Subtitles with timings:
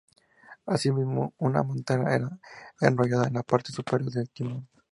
[0.65, 2.39] Así mismo, una manta era
[2.79, 4.67] enrollada en la parte superior del timón.